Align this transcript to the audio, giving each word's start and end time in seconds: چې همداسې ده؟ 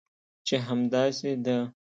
چې 0.47 0.55
همداسې 0.67 1.31
ده؟ 1.45 1.57